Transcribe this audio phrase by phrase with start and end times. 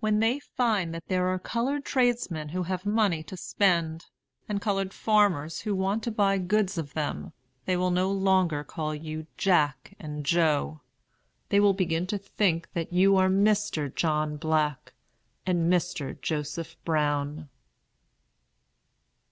[0.00, 4.06] When they find that there are colored tradesmen who have money to spend,
[4.48, 7.32] and colored farmers who want to buy goods of them,
[7.66, 10.80] they will no longer call you Jack and Joe;
[11.50, 13.94] they will begin to think that you are Mr.
[13.94, 14.92] John Black
[15.46, 16.20] and Mr.
[16.20, 17.48] Joseph Brown."